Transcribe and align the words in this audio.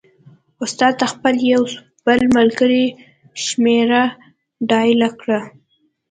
استاد 0.63 0.93
د 0.97 1.03
خپل 1.13 1.33
یو 1.51 1.63
بل 2.05 2.19
ملګري 2.37 2.85
شمېره 3.45 4.03
ډایله 4.69 5.09
کړه. 5.21 5.39